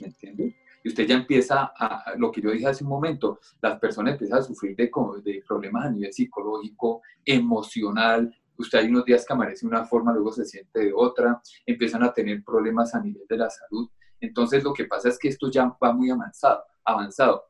¿me 0.02 0.08
entiende? 0.08 0.56
y 0.84 0.90
usted 0.90 1.08
ya 1.08 1.16
empieza 1.16 1.72
a, 1.76 2.14
lo 2.18 2.32
que 2.32 2.42
yo 2.42 2.52
dije 2.52 2.68
hace 2.68 2.84
un 2.84 2.90
momento, 2.90 3.40
las 3.62 3.80
personas 3.80 4.14
empiezan 4.14 4.40
a 4.40 4.44
sufrir 4.44 4.76
de, 4.76 4.90
de 5.24 5.44
problemas 5.48 5.86
a 5.86 5.90
nivel 5.90 6.14
psicológico, 6.14 7.02
emocional, 7.26 8.34
usted 8.60 8.80
hay 8.80 8.88
unos 8.88 9.06
días 9.06 9.26
que 9.26 9.34
amanece 9.34 9.66
de 9.66 9.70
una 9.70 9.86
forma, 9.86 10.14
luego 10.14 10.32
se 10.32 10.46
siente 10.46 10.80
de 10.80 10.92
otra, 10.94 11.42
empiezan 11.66 12.04
a 12.04 12.14
tener 12.14 12.44
problemas 12.44 12.94
a 12.94 13.02
nivel 13.02 13.24
de 13.28 13.38
la 13.38 13.50
salud. 13.50 13.90
Entonces 14.20 14.64
lo 14.64 14.74
que 14.74 14.86
pasa 14.86 15.10
es 15.10 15.18
que 15.18 15.30
esto 15.30 15.50
ya 15.50 15.76
va 15.82 15.94
muy 15.94 16.10
avanzado. 16.10 16.64
avanzado. 16.84 17.46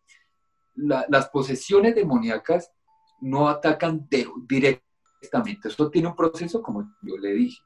las 0.75 1.29
posesiones 1.29 1.95
demoníacas 1.95 2.71
no 3.21 3.49
atacan 3.49 4.07
directamente, 4.47 5.67
eso 5.67 5.89
tiene 5.89 6.07
un 6.07 6.15
proceso 6.15 6.61
como 6.61 6.83
yo 7.01 7.17
le 7.17 7.33
dije 7.33 7.59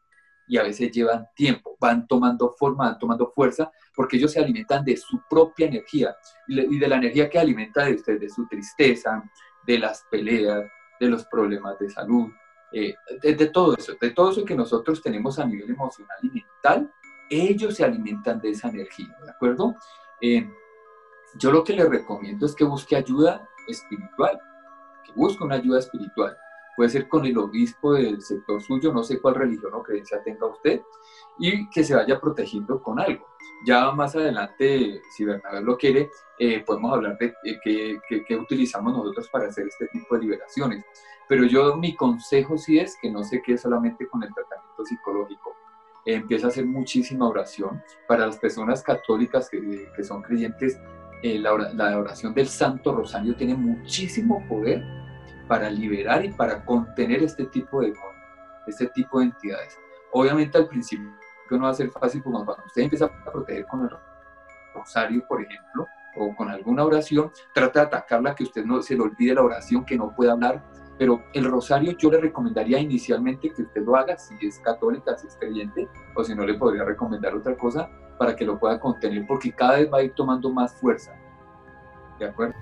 y 0.48 0.58
a 0.58 0.64
veces 0.64 0.92
llevan 0.92 1.28
tiempo, 1.36 1.78
van 1.80 2.08
tomando 2.08 2.52
forma, 2.58 2.90
van 2.90 3.00
tomando 3.00 3.32
fuerza, 3.32 3.72
porque 3.96 4.18
ellos 4.18 4.32
se 4.32 4.40
alimentan 4.40 4.84
de 4.84 4.98
su 4.98 5.22
propia 5.30 5.68
energía 5.68 6.16
y 6.48 6.78
de 6.78 6.88
la 6.88 6.98
energía 6.98 7.30
que 7.30 7.40
alimenta 7.40 7.86
de 7.86 7.96
usted, 7.96 8.20
de 8.20 8.30
su 8.30 8.48
tristeza, 8.48 9.24
de 9.66 9.80
las 9.80 10.04
peleas, 10.12 10.64
de 11.00 11.08
los 11.08 11.26
problemas 11.26 11.80
de 11.80 11.90
salud, 11.90 12.30
eh, 12.74 12.96
de, 13.22 13.46
todo 13.48 13.76
eso, 13.76 13.94
de 14.00 14.12
todo 14.12 14.32
eso 14.32 14.46
que 14.46 14.56
nosotros 14.56 15.02
tenemos 15.02 15.40
a 15.40 15.46
nivel 15.46 15.70
emocional 15.70 16.18
y 16.22 16.30
mental, 16.30 16.92
ellos 17.30 17.76
se 17.76 17.84
alimentan 17.84 18.40
de 18.42 18.50
esa 18.50 18.70
energía, 18.70 19.16
¿de 19.24 19.32
acuerdo? 19.32 19.76
Eh, 20.22 20.50
yo 21.36 21.52
lo 21.52 21.64
que 21.64 21.74
le 21.74 21.88
recomiendo 21.88 22.46
es 22.46 22.56
que 22.56 22.64
busque 22.64 22.96
ayuda 22.96 23.48
espiritual, 23.68 24.40
que 25.06 25.14
busque 25.14 25.44
una 25.44 25.56
ayuda 25.56 25.80
espiritual 25.80 26.38
puede 26.76 26.90
ser 26.90 27.08
con 27.08 27.26
el 27.26 27.38
obispo 27.38 27.94
del 27.94 28.22
sector 28.22 28.62
suyo, 28.62 28.94
no 28.94 29.04
sé 29.04 29.20
cuál 29.20 29.36
religión 29.36 29.74
o 29.74 29.84
creencia 29.84 30.22
tenga 30.24 30.48
usted, 30.48 30.82
y 31.40 31.70
que 31.70 31.84
se 31.84 31.96
vaya 31.96 32.20
protegiendo 32.20 32.82
con 32.82 33.00
algo. 33.00 33.28
Ya 33.66 33.92
más 33.92 34.16
adelante, 34.16 35.02
si 35.16 35.24
Bernabé 35.24 35.62
lo 35.62 35.78
quiere, 35.78 36.10
eh, 36.38 36.64
podemos 36.66 36.94
hablar 36.94 37.18
de 37.18 37.34
qué, 37.64 38.38
utilizamos 38.38 38.94
nosotros 38.94 39.30
para 39.30 39.48
hacer 39.48 39.68
este 39.68 39.88
tipo 39.88 40.16
de 40.16 40.22
liberaciones. 40.22 40.86
Pero 41.30 41.46
yo 41.46 41.78
mi 41.78 41.96
consejo 41.96 42.58
sí 42.58 42.80
es 42.80 42.98
que 43.02 43.10
no 43.10 43.24
se 43.24 43.42
quede 43.42 43.58
solamente 43.58 44.08
con 44.08 44.22
el 44.24 44.34
tratamiento 44.34 44.86
psicológico. 44.86 45.56
empieza 46.06 46.48
a 46.48 46.50
hacer 46.50 46.66
muchísima 46.66 47.30
oración. 47.30 47.82
Para 48.08 48.26
las 48.28 48.38
personas 48.38 48.84
católicas 48.84 49.50
que, 49.50 49.90
que 49.96 50.04
son 50.04 50.22
creyentes, 50.22 50.78
eh, 51.22 51.40
la, 51.40 51.54
la 51.74 51.98
oración 51.98 52.34
del 52.34 52.50
Santo 52.50 52.94
Rosario 52.94 53.34
tiene 53.38 53.56
muchísimo 53.56 54.46
poder 54.50 54.84
para 55.48 55.70
liberar 55.70 56.26
y 56.26 56.34
para 56.34 56.66
contener 56.66 57.24
este 57.24 57.46
tipo 57.46 57.80
de 57.80 57.94
este 58.68 58.88
tipo 58.88 59.20
de 59.20 59.26
entidades. 59.26 59.78
Obviamente 60.12 60.58
al 60.58 60.68
principio 60.68 61.10
no 61.58 61.66
va 61.66 61.72
a 61.72 61.76
ser 61.76 61.90
fácil 61.90 62.22
porque 62.22 62.46
cuando 62.46 62.64
usted 62.66 62.82
empieza 62.82 63.06
a 63.06 63.32
proteger 63.32 63.66
con 63.68 63.82
el 63.82 63.90
rosario, 64.74 65.26
por 65.28 65.42
ejemplo, 65.42 65.88
o 66.16 66.36
con 66.36 66.50
alguna 66.50 66.84
oración, 66.84 67.32
trata 67.54 67.82
de 67.82 67.86
atacarla, 67.88 68.36
que 68.36 68.44
usted 68.44 68.66
no 68.66 68.82
se 68.82 68.96
le 68.96 69.02
olvide 69.02 69.34
la 69.36 69.42
oración, 69.42 69.84
que 69.86 69.98
no 69.98 70.14
pueda 70.16 70.34
hablar, 70.34 70.64
pero 70.98 71.24
el 71.34 71.46
rosario 71.46 71.98
yo 71.98 72.12
le 72.12 72.20
recomendaría 72.20 72.80
inicialmente 72.80 73.52
que 73.52 73.64
usted 73.64 73.82
lo 73.84 73.96
haga 73.96 74.18
si 74.18 74.36
es 74.46 74.60
católica, 74.60 75.18
si 75.18 75.28
es 75.28 75.36
creyente, 75.38 75.88
o 76.16 76.24
si 76.24 76.36
no 76.36 76.46
le 76.46 76.54
podría 76.54 76.84
recomendar 76.84 77.36
otra 77.36 77.58
cosa 77.58 77.90
para 78.18 78.36
que 78.36 78.46
lo 78.46 78.60
pueda 78.60 78.80
contener, 78.80 79.26
porque 79.28 79.52
cada 79.52 79.78
vez 79.78 79.92
va 79.92 80.00
a 80.00 80.04
ir 80.04 80.14
tomando 80.14 80.52
más 80.52 80.74
fuerza. 80.76 81.16
¿De 82.20 82.26
acuerdo? 82.26 82.56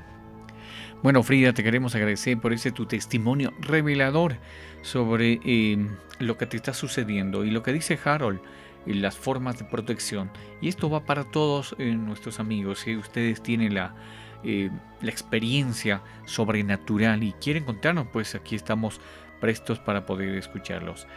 Bueno, 1.03 1.23
Frida, 1.23 1.51
te 1.51 1.63
queremos 1.63 1.95
agradecer 1.95 2.39
por 2.39 2.53
ese 2.53 2.71
tu 2.71 2.85
testimonio 2.85 3.51
revelador 3.59 4.37
sobre 4.81 5.39
eh, 5.43 5.89
lo 6.19 6.37
que 6.37 6.45
te 6.45 6.57
está 6.57 6.73
sucediendo 6.73 7.43
y 7.43 7.51
lo 7.51 7.63
que 7.63 7.73
dice 7.73 7.99
Harold 8.03 8.39
las 8.85 9.17
formas 9.17 9.59
de 9.59 9.65
protección. 9.65 10.31
Y 10.61 10.67
esto 10.67 10.89
va 10.89 11.05
para 11.05 11.23
todos 11.23 11.75
eh, 11.77 11.93
nuestros 11.93 12.39
amigos. 12.39 12.79
Si 12.79 12.95
ustedes 12.95 13.41
tienen 13.41 13.73
la, 13.73 13.95
eh, 14.43 14.69
la 15.01 15.09
experiencia 15.09 16.01
sobrenatural 16.25 17.23
y 17.23 17.33
quieren 17.33 17.63
contarnos, 17.63 18.07
pues 18.11 18.35
aquí 18.35 18.55
estamos 18.55 18.99
prestos 19.39 19.79
para 19.79 20.05
poder 20.05 20.35
escucharlos. 20.35 21.07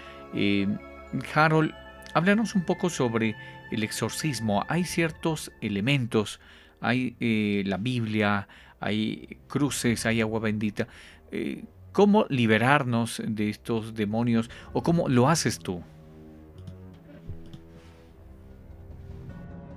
Harold, 1.35 1.73
háblanos 2.15 2.55
un 2.55 2.65
poco 2.65 2.91
sobre 2.91 3.37
el 3.71 3.83
exorcismo. 3.83 4.65
Hay 4.69 4.85
ciertos 4.85 5.53
elementos, 5.61 6.41
hay 6.81 7.17
la 7.65 7.77
Biblia, 7.77 8.49
hay 8.85 9.39
cruces, 9.47 10.05
hay 10.05 10.21
agua 10.21 10.41
bendita. 10.41 10.87
Eh, 11.33 11.65
¿Cómo 11.93 12.27
liberarnos 12.29 13.23
de 13.27 13.49
estos 13.49 13.95
demonios 13.95 14.51
o 14.73 14.83
cómo 14.83 15.09
lo 15.09 15.29
haces 15.29 15.59
tú? 15.59 15.83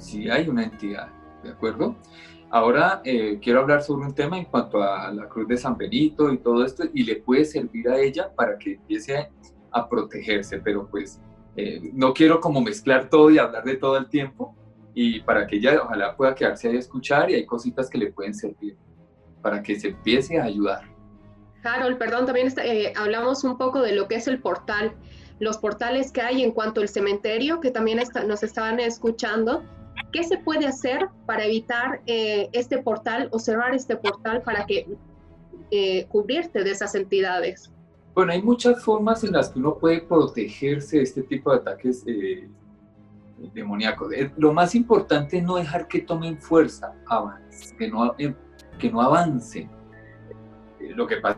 Sí, 0.07 0.29
hay 0.29 0.47
una 0.47 0.63
entidad, 0.63 1.09
¿de 1.43 1.49
acuerdo? 1.49 1.97
Ahora 2.49 3.01
eh, 3.03 3.39
quiero 3.41 3.59
hablar 3.59 3.83
sobre 3.83 4.05
un 4.05 4.15
tema 4.15 4.37
en 4.37 4.45
cuanto 4.45 4.81
a 4.81 5.11
la 5.11 5.27
cruz 5.27 5.49
de 5.49 5.57
San 5.57 5.75
Benito 5.75 6.31
y 6.31 6.37
todo 6.37 6.63
esto, 6.63 6.85
y 6.93 7.03
le 7.03 7.17
puede 7.17 7.43
servir 7.43 7.89
a 7.89 7.99
ella 7.99 8.33
para 8.33 8.57
que 8.57 8.75
empiece 8.75 9.29
a 9.69 9.89
protegerse, 9.89 10.59
pero 10.59 10.87
pues 10.87 11.19
eh, 11.57 11.91
no 11.91 12.13
quiero 12.13 12.39
como 12.39 12.61
mezclar 12.61 13.09
todo 13.09 13.29
y 13.31 13.37
hablar 13.37 13.65
de 13.65 13.75
todo 13.75 13.97
el 13.97 14.07
tiempo, 14.07 14.55
y 14.93 15.19
para 15.19 15.45
que 15.45 15.57
ella 15.57 15.77
ojalá 15.83 16.15
pueda 16.15 16.33
quedarse 16.33 16.69
ahí 16.69 16.77
a 16.77 16.79
escuchar 16.79 17.29
y 17.29 17.33
hay 17.33 17.45
cositas 17.45 17.89
que 17.89 17.97
le 17.97 18.13
pueden 18.13 18.33
servir 18.33 18.77
para 19.41 19.61
que 19.61 19.77
se 19.77 19.89
empiece 19.89 20.39
a 20.39 20.45
ayudar. 20.45 20.83
Harold, 21.65 21.97
perdón, 21.97 22.25
también 22.25 22.47
eh, 22.63 22.93
hablamos 22.95 23.43
un 23.43 23.57
poco 23.57 23.81
de 23.81 23.91
lo 23.91 24.07
que 24.07 24.15
es 24.15 24.29
el 24.29 24.39
portal, 24.39 24.95
los 25.41 25.57
portales 25.57 26.13
que 26.13 26.21
hay 26.21 26.43
en 26.43 26.53
cuanto 26.53 26.79
al 26.79 26.87
cementerio, 26.87 27.59
que 27.59 27.71
también 27.71 27.99
nos 28.25 28.41
estaban 28.41 28.79
escuchando. 28.79 29.63
¿Qué 30.17 30.23
se 30.23 30.39
puede 30.39 30.65
hacer 30.65 31.09
para 31.27 31.45
evitar 31.45 32.01
eh, 32.07 32.49
este 32.51 32.81
portal 32.81 33.29
o 33.31 33.37
cerrar 33.37 33.75
este 33.75 33.95
portal 33.95 34.41
para 34.41 34.65
que 34.65 34.87
eh, 35.69 36.07
cubrirte 36.07 36.63
de 36.63 36.71
esas 36.71 36.95
entidades? 36.95 37.71
Bueno, 38.15 38.31
hay 38.31 38.41
muchas 38.41 38.83
formas 38.83 39.23
en 39.23 39.33
las 39.33 39.49
que 39.49 39.59
uno 39.59 39.77
puede 39.77 40.01
protegerse 40.01 40.97
de 40.97 41.03
este 41.03 41.21
tipo 41.21 41.51
de 41.51 41.57
ataques 41.57 42.03
demoníacos. 43.53 44.11
Lo 44.37 44.53
más 44.53 44.73
importante 44.73 45.37
es 45.37 45.43
no 45.43 45.57
dejar 45.57 45.87
que 45.87 46.01
tomen 46.01 46.41
fuerza, 46.41 46.95
que 47.77 47.87
no 47.87 48.15
que 48.79 48.91
no 48.91 49.01
avancen. 49.01 49.69
Eh, 50.79 50.93
lo 50.95 51.05
que 51.05 51.17
pasa 51.17 51.37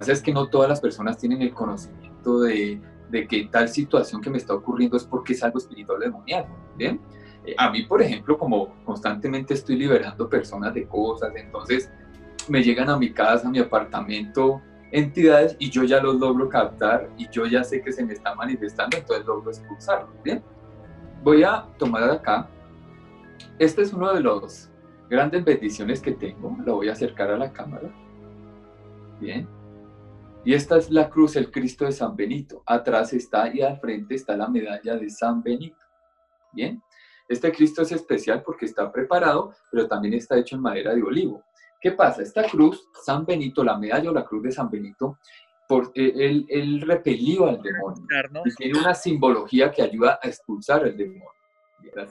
es 0.00 0.20
que 0.20 0.34
no 0.34 0.50
todas 0.50 0.68
las 0.68 0.82
personas 0.82 1.16
tienen 1.16 1.40
el 1.40 1.54
conocimiento 1.54 2.40
de, 2.40 2.78
de 3.08 3.26
que 3.26 3.48
tal 3.50 3.70
situación 3.70 4.20
que 4.20 4.28
me 4.28 4.36
está 4.36 4.52
ocurriendo 4.52 4.98
es 4.98 5.04
porque 5.04 5.32
es 5.32 5.42
algo 5.42 5.56
espiritual 5.56 5.98
demoníaco. 5.98 6.54
¿bien? 6.76 7.00
Eh, 7.48 7.54
a 7.56 7.70
mí, 7.70 7.82
por 7.84 8.02
ejemplo, 8.02 8.36
como 8.36 8.74
constantemente 8.84 9.54
estoy 9.54 9.76
liberando 9.76 10.28
personas 10.28 10.74
de 10.74 10.86
cosas, 10.86 11.34
entonces 11.34 11.90
me 12.46 12.62
llegan 12.62 12.90
a 12.90 12.98
mi 12.98 13.10
casa, 13.10 13.48
a 13.48 13.50
mi 13.50 13.58
apartamento, 13.58 14.60
entidades 14.92 15.56
y 15.58 15.70
yo 15.70 15.84
ya 15.84 16.00
los 16.02 16.16
logro 16.16 16.48
captar 16.48 17.08
y 17.16 17.26
yo 17.30 17.46
ya 17.46 17.64
sé 17.64 17.80
que 17.80 17.90
se 17.90 18.04
me 18.04 18.12
está 18.12 18.34
manifestando, 18.34 18.98
entonces 18.98 19.24
logro 19.24 19.50
expulsarlos. 19.50 20.22
¿bien? 20.22 20.42
Voy 21.22 21.42
a 21.42 21.66
tomar 21.78 22.02
acá. 22.10 22.50
Este 23.58 23.80
es 23.80 23.94
uno 23.94 24.12
de 24.12 24.20
los 24.20 24.68
grandes 25.08 25.42
bendiciones 25.42 26.02
que 26.02 26.12
tengo. 26.12 26.54
Lo 26.66 26.76
voy 26.76 26.90
a 26.90 26.92
acercar 26.92 27.30
a 27.30 27.38
la 27.38 27.50
cámara. 27.50 27.88
Bien. 29.20 29.48
Y 30.44 30.52
esta 30.52 30.76
es 30.76 30.90
la 30.90 31.08
cruz, 31.08 31.34
el 31.36 31.50
Cristo 31.50 31.86
de 31.86 31.92
San 31.92 32.14
Benito. 32.14 32.62
Atrás 32.66 33.14
está 33.14 33.48
y 33.54 33.62
al 33.62 33.80
frente 33.80 34.16
está 34.16 34.36
la 34.36 34.48
medalla 34.48 34.96
de 34.96 35.08
San 35.08 35.42
Benito. 35.42 35.78
Bien. 36.52 36.82
Este 37.28 37.52
Cristo 37.52 37.82
es 37.82 37.92
especial 37.92 38.42
porque 38.42 38.64
está 38.64 38.90
preparado, 38.90 39.54
pero 39.70 39.86
también 39.86 40.14
está 40.14 40.38
hecho 40.38 40.56
en 40.56 40.62
madera 40.62 40.94
de 40.94 41.02
olivo. 41.02 41.44
¿Qué 41.80 41.92
pasa? 41.92 42.22
Esta 42.22 42.44
cruz, 42.48 42.88
San 43.04 43.24
Benito, 43.24 43.62
la 43.62 43.78
medalla 43.78 44.10
o 44.10 44.14
la 44.14 44.24
cruz 44.24 44.42
de 44.42 44.52
San 44.52 44.70
Benito, 44.70 45.18
por, 45.68 45.92
eh, 45.94 46.12
él, 46.16 46.46
él 46.48 46.80
repelió 46.80 47.46
al 47.46 47.62
demonio. 47.62 48.06
Y 48.44 48.54
tiene 48.54 48.78
una 48.78 48.94
simbología 48.94 49.70
que 49.70 49.82
ayuda 49.82 50.18
a 50.22 50.26
expulsar 50.26 50.86
el 50.86 50.96
demonio. 50.96 51.37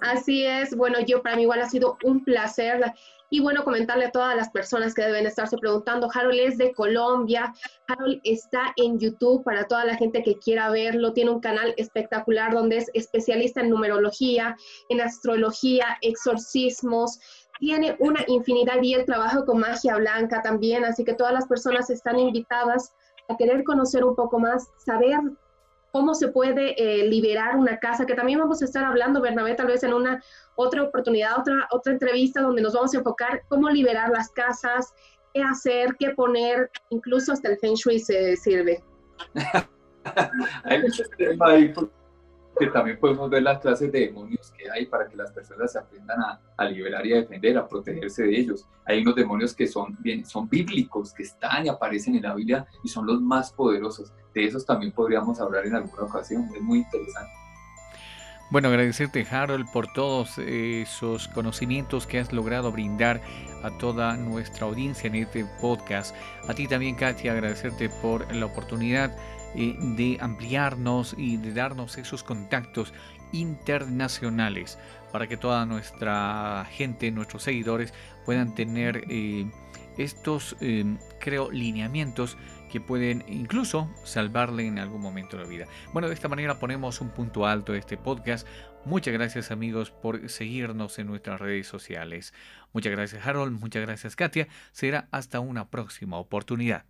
Así 0.01 0.45
es, 0.45 0.75
bueno, 0.75 0.99
yo 1.05 1.21
para 1.21 1.35
mí 1.35 1.43
igual 1.43 1.61
ha 1.61 1.69
sido 1.69 1.97
un 2.03 2.23
placer. 2.23 2.93
Y 3.29 3.41
bueno, 3.41 3.65
comentarle 3.65 4.05
a 4.05 4.11
todas 4.11 4.37
las 4.37 4.49
personas 4.51 4.93
que 4.93 5.01
deben 5.01 5.25
estarse 5.25 5.57
preguntando, 5.57 6.07
Harold 6.13 6.39
es 6.39 6.57
de 6.57 6.71
Colombia, 6.71 7.53
Harold 7.87 8.21
está 8.23 8.73
en 8.77 8.99
YouTube 8.99 9.43
para 9.43 9.65
toda 9.65 9.83
la 9.83 9.97
gente 9.97 10.23
que 10.23 10.37
quiera 10.39 10.69
verlo, 10.69 11.11
tiene 11.11 11.31
un 11.31 11.41
canal 11.41 11.73
espectacular 11.75 12.53
donde 12.53 12.77
es 12.77 12.89
especialista 12.93 13.59
en 13.59 13.69
numerología, 13.69 14.55
en 14.87 15.01
astrología, 15.01 15.97
exorcismos, 16.01 17.19
tiene 17.59 17.97
una 17.99 18.23
infinidad 18.27 18.81
y 18.81 18.93
el 18.93 19.05
trabajo 19.05 19.43
con 19.43 19.59
magia 19.59 19.97
blanca 19.97 20.41
también, 20.41 20.85
así 20.85 21.03
que 21.03 21.13
todas 21.13 21.33
las 21.33 21.47
personas 21.47 21.89
están 21.89 22.17
invitadas 22.17 22.93
a 23.27 23.35
querer 23.35 23.65
conocer 23.65 24.05
un 24.05 24.15
poco 24.15 24.39
más, 24.39 24.69
saber 24.85 25.19
cómo 25.97 26.13
se 26.13 26.27
puede 26.27 26.75
eh, 26.77 27.07
liberar 27.07 27.55
una 27.55 27.79
casa, 27.79 28.05
que 28.05 28.13
también 28.13 28.37
vamos 28.37 28.61
a 28.61 28.65
estar 28.65 28.83
hablando, 28.85 29.19
Bernabé, 29.19 29.55
tal 29.55 29.65
vez 29.65 29.81
en 29.81 29.95
una 29.95 30.21
otra 30.53 30.83
oportunidad, 30.83 31.39
otra, 31.39 31.67
otra 31.71 31.91
entrevista 31.91 32.39
donde 32.39 32.61
nos 32.61 32.75
vamos 32.75 32.93
a 32.93 32.99
enfocar 32.99 33.41
cómo 33.47 33.67
liberar 33.71 34.11
las 34.11 34.29
casas, 34.29 34.93
qué 35.33 35.41
hacer, 35.41 35.95
qué 35.97 36.11
poner, 36.11 36.69
incluso 36.91 37.33
hasta 37.33 37.49
el 37.49 37.57
Feng 37.57 37.73
Shui 37.73 37.97
se 37.97 38.35
sirve. 38.35 38.83
Hay 40.65 40.83
muchos 40.83 41.09
temas 41.17 41.49
que 42.59 42.67
también 42.67 42.99
podemos 42.99 43.29
ver 43.29 43.43
las 43.43 43.59
clases 43.59 43.91
de 43.91 44.07
demonios 44.07 44.51
que 44.51 44.69
hay 44.69 44.85
para 44.85 45.07
que 45.07 45.15
las 45.15 45.31
personas 45.31 45.71
se 45.71 45.79
aprendan 45.79 46.21
a, 46.21 46.39
a, 46.57 46.65
liberar 46.65 47.05
y 47.05 47.13
a 47.13 47.17
defender, 47.17 47.57
a 47.57 47.67
protegerse 47.67 48.23
de 48.23 48.39
ellos. 48.39 48.67
Hay 48.85 49.01
unos 49.01 49.15
demonios 49.15 49.53
que 49.53 49.67
son, 49.67 49.97
bien, 49.99 50.25
son 50.25 50.49
bíblicos, 50.49 51.13
que 51.13 51.23
están 51.23 51.65
y 51.65 51.69
aparecen 51.69 52.15
en 52.15 52.23
la 52.23 52.35
Biblia 52.35 52.67
y 52.83 52.87
son 52.87 53.05
los 53.05 53.21
más 53.21 53.51
poderosos. 53.51 54.11
De 54.33 54.45
esos 54.45 54.65
también 54.65 54.91
podríamos 54.91 55.39
hablar 55.39 55.65
en 55.65 55.75
alguna 55.75 56.03
ocasión. 56.03 56.49
Es 56.55 56.61
muy 56.61 56.79
interesante. 56.79 57.46
Bueno, 58.49 58.69
agradecerte 58.69 59.27
Harold 59.29 59.69
por 59.73 59.91
todos 59.91 60.37
esos 60.37 61.27
conocimientos 61.27 62.07
que 62.07 62.17
has 62.17 62.31
logrado 62.31 62.71
brindar 62.71 63.21
a 63.61 63.71
toda 63.71 64.15
nuestra 64.15 64.67
audiencia 64.67 65.07
en 65.07 65.15
este 65.15 65.45
podcast. 65.59 66.15
A 66.47 66.53
ti 66.53 66.65
también, 66.65 66.95
Katia, 66.95 67.33
agradecerte 67.33 67.89
por 67.89 68.33
la 68.33 68.45
oportunidad 68.45 69.13
eh, 69.53 69.75
de 69.77 70.17
ampliarnos 70.21 71.13
y 71.17 71.35
de 71.35 71.53
darnos 71.53 71.97
esos 71.97 72.23
contactos 72.23 72.93
internacionales 73.33 74.79
para 75.11 75.27
que 75.27 75.35
toda 75.35 75.65
nuestra 75.65 76.65
gente, 76.71 77.11
nuestros 77.11 77.43
seguidores 77.43 77.93
puedan 78.25 78.55
tener 78.55 79.03
eh, 79.09 79.45
estos, 79.97 80.55
eh, 80.61 80.85
creo, 81.19 81.51
lineamientos 81.51 82.37
que 82.71 82.81
pueden 82.81 83.23
incluso 83.27 83.89
salvarle 84.03 84.65
en 84.65 84.79
algún 84.79 85.01
momento 85.01 85.37
la 85.37 85.47
vida. 85.47 85.65
Bueno, 85.93 86.07
de 86.07 86.13
esta 86.13 86.27
manera 86.27 86.59
ponemos 86.59 87.01
un 87.01 87.09
punto 87.09 87.45
alto 87.45 87.73
a 87.73 87.77
este 87.77 87.97
podcast. 87.97 88.47
Muchas 88.85 89.13
gracias 89.13 89.51
amigos 89.51 89.91
por 89.91 90.29
seguirnos 90.29 90.97
en 90.99 91.07
nuestras 91.07 91.39
redes 91.39 91.67
sociales. 91.67 92.33
Muchas 92.73 92.91
gracias 92.91 93.25
Harold, 93.25 93.59
muchas 93.59 93.81
gracias 93.81 94.15
Katia. 94.15 94.47
Será 94.71 95.07
hasta 95.11 95.39
una 95.39 95.69
próxima 95.69 96.17
oportunidad. 96.17 96.85